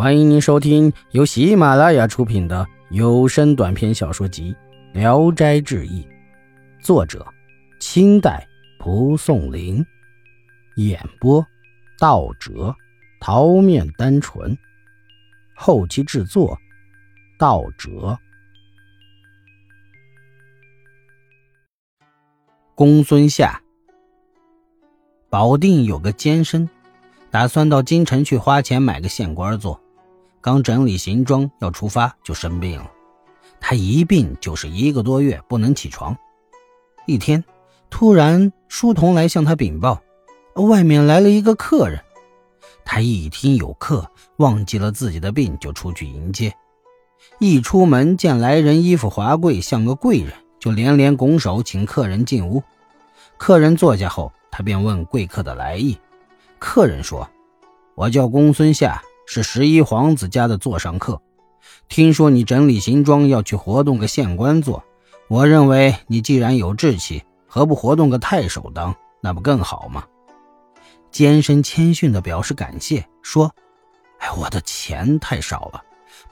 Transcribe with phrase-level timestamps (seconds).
[0.00, 4.56] 欢迎您收听由喜马拉雅出品的有声短篇小说集
[4.98, 6.02] 《聊斋志异》，
[6.82, 7.26] 作者：
[7.80, 8.48] 清代
[8.78, 9.84] 蒲松龄，
[10.76, 11.46] 演播：
[11.98, 12.74] 道哲、
[13.20, 14.56] 桃面单纯，
[15.54, 16.58] 后期制作：
[17.38, 18.18] 道哲。
[22.74, 23.60] 公孙夏，
[25.28, 26.66] 保定有个监生，
[27.30, 29.78] 打算到京城去花钱买个县官做。
[30.40, 32.90] 刚整理行装要出发，就生病了。
[33.60, 36.16] 他一病就是一个多月，不能起床。
[37.06, 37.44] 一天，
[37.90, 40.00] 突然书童来向他禀报，
[40.54, 42.02] 外面来了一个客人。
[42.84, 46.54] 他一听有客，忘记了自己的病，就出去迎接。
[47.38, 52.62] 一出门见来人衣服华贵，像个贵人，就连连拱手请客人进屋。
[53.36, 55.98] 客人坐下后，他便问贵客的来意。
[56.58, 57.28] 客人说
[57.94, 59.02] ：“我叫公孙夏。”
[59.32, 61.22] 是十一皇子家的座上客，
[61.88, 64.82] 听说你整理行装要去活动个县官做，
[65.28, 68.92] 我认为你既然有志气，何不活动个太守当？
[69.20, 70.02] 那不更好吗？
[71.12, 73.54] 监生谦逊地表示感谢，说
[74.18, 75.80] ：“哎，我的钱太少了，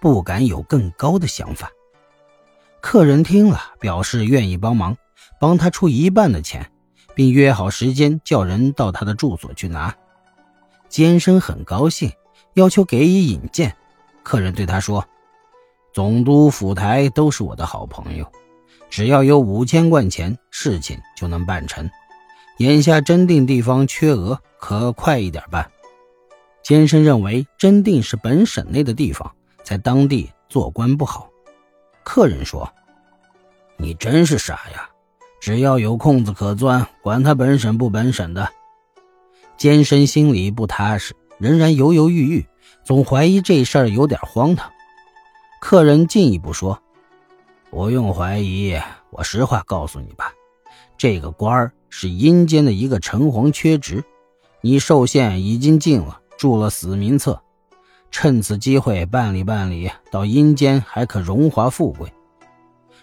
[0.01, 1.71] 不敢有更高的想法。”
[2.83, 4.97] 客人听了，表示愿意帮忙，
[5.39, 6.69] 帮他出一半的钱，
[7.15, 9.95] 并约好时间叫人到他的住所去拿。
[10.89, 12.11] 监生很高兴。
[12.59, 13.73] 要求给以引荐，
[14.25, 15.07] 客人对他说
[15.95, 18.27] ：“总督府台都是我的好朋友，
[18.91, 21.89] 只要有五千贯钱，事情就能办成。
[22.57, 25.71] 眼下真定地方缺额，可快一点办。”
[26.65, 31.31] 监生认为真定是本省内的地方，在当地做官不好。
[32.03, 32.69] 客人说
[33.79, 34.91] ：“你真是傻呀！
[35.41, 38.51] 只要有空子可钻，管他本省不本省的。”
[39.57, 41.15] 监生心里不踏实。
[41.39, 42.47] 仍然犹犹豫豫，
[42.85, 44.71] 总怀疑这事儿有点荒唐。
[45.61, 46.81] 客人进一步说
[47.71, 48.79] ：“不用怀疑，
[49.11, 50.33] 我实话告诉你吧，
[50.97, 54.05] 这个官儿是阴间的一个城隍缺职，
[54.61, 57.41] 你受限已经进了，住了死名册，
[58.11, 62.13] 趁此机会办理办理，到阴间还可荣华富贵。”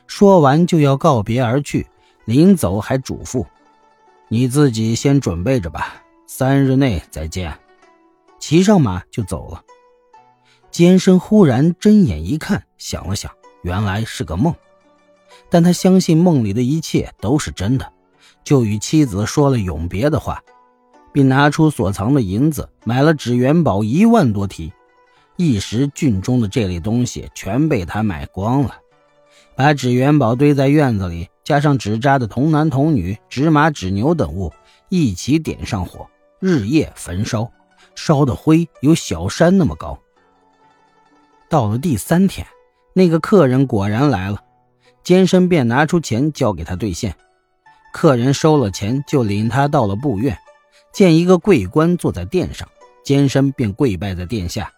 [0.07, 1.87] 说完就要告别而去，
[2.25, 3.45] 临走还嘱咐
[4.29, 5.95] ：“你自己先准备着吧，
[6.27, 7.57] 三日内再见。”
[8.47, 9.63] 骑上马就走了。
[10.69, 13.31] 监生忽然睁眼一看，想了想，
[13.63, 14.53] 原来是个梦，
[15.49, 17.91] 但他相信梦里的一切都是真的，
[18.43, 20.43] 就与妻子说了永别的话，
[21.11, 24.71] 并拿出所藏的银子买了纸元宝一万多提。
[25.37, 28.75] 一时郡中的这类东西全被他买光了，
[29.55, 34.53] 把纸元宝堆在院子里，加上纸扎的童男童女、纸马、纸牛等物，
[34.89, 36.07] 一起点上火，
[36.39, 37.51] 日夜焚烧。
[37.95, 39.97] 烧的灰有小山那么高。
[41.49, 42.45] 到了第三天，
[42.93, 44.43] 那个客人果然来了，
[45.03, 47.15] 监生便拿出钱交给他兑现。
[47.93, 50.37] 客人收了钱，就领他到了布院，
[50.91, 52.67] 见一个贵官坐在殿上，
[53.03, 54.71] 监生便跪拜在殿下。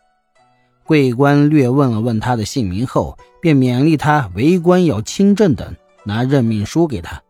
[0.86, 5.76] 贵官略问了问他的姓名后，便勉励他为官要清正等，
[6.06, 7.22] 拿任命书给他。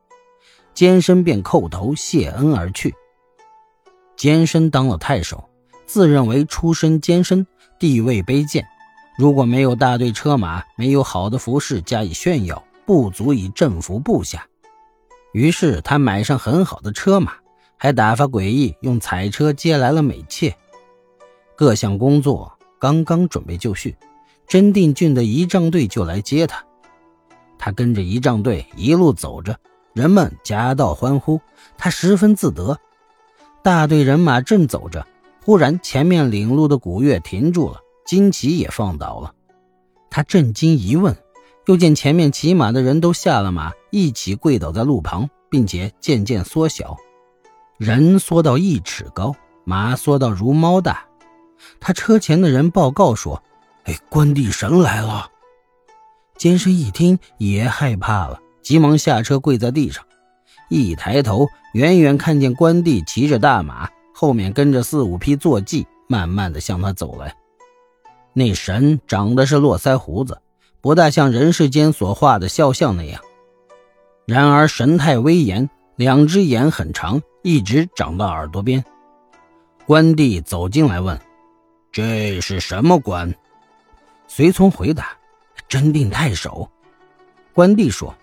[0.73, 2.93] 监生便叩头谢恩而去。
[4.15, 5.46] 监生当了太守。
[5.87, 7.47] 自认为出身艰深，
[7.79, 8.67] 地位卑贱，
[9.17, 14.45] 如果没有大队车马，没有好的服饰加以炫耀，不足以征服部下。
[15.31, 17.33] 于是他买上很好的车马，
[17.77, 20.55] 还打发诡异用彩车接来了美妾。
[21.55, 23.95] 各项工作刚刚准备就绪，
[24.45, 26.63] 真定郡的仪仗队就来接他。
[27.57, 29.57] 他跟着仪仗队一路走着，
[29.93, 31.39] 人们夹道欢呼，
[31.77, 32.77] 他十分自得。
[33.63, 35.05] 大队人马正走着。
[35.47, 39.33] 忽然，前面领路的古月停住了，旌旗也放倒了。
[40.09, 41.15] 他震惊一问，
[41.67, 46.97] 又见前面骑马的人都下了马，一起跪倒在路旁，并且渐渐缩小，
[47.77, 51.05] 人缩到一尺高，马缩到如猫大。
[51.79, 53.41] 他车前的人报告说
[53.87, 55.29] ：“哎，关帝神来了！”
[56.37, 60.03] 监生一听也害怕了，急忙下车跪在地上，
[60.67, 63.89] 一抬头，远远看见关帝骑着大马。
[64.19, 67.37] 后面跟着四五匹坐骑，慢慢的向他走来。
[68.33, 70.41] 那神长的是络腮胡子，
[70.81, 73.21] 不大像人世间所画的肖像那样，
[74.25, 78.83] 然而神态威严，两只眼很长，一直长到耳朵边。
[79.85, 81.21] 关帝走进来问
[81.93, 83.31] ：“这是什么官？”
[84.27, 85.15] 随从回答
[85.69, 86.67] ：“真定太守。”
[87.53, 88.15] 关帝说：“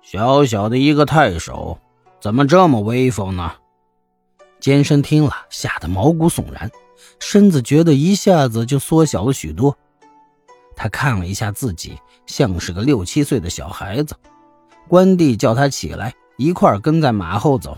[0.00, 1.76] 小小的一个太守，
[2.20, 3.50] 怎么这么威风呢？”
[4.60, 6.70] 监生听了，吓得毛骨悚然，
[7.20, 9.76] 身子觉得一下子就缩小了许多。
[10.74, 14.14] 他看了一下自己，像是个六七岁的小孩子。
[14.86, 17.76] 关帝叫他起来，一块跟在马后走。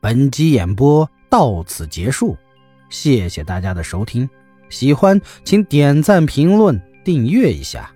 [0.00, 2.36] 本集演播到此结束，
[2.88, 4.28] 谢谢大家的收听。
[4.68, 7.92] 喜欢请点赞、评论、订阅一下。